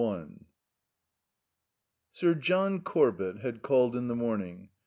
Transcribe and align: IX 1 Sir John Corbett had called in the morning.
IX 0.01 0.09
1 0.09 0.45
Sir 2.09 2.33
John 2.33 2.81
Corbett 2.81 3.41
had 3.41 3.61
called 3.61 3.95
in 3.95 4.07
the 4.07 4.15
morning. 4.15 4.69